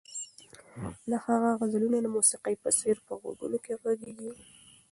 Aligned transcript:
د 1.09 1.11
هغه 1.25 1.49
غزلونه 1.59 1.97
د 2.01 2.07
موسیقۍ 2.15 2.55
په 2.63 2.69
څېر 2.79 2.97
په 3.05 3.13
غوږونو 3.21 3.57
کې 3.65 3.73
غږېږي. 3.81 4.31